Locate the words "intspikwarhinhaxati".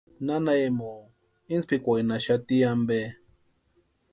1.53-2.57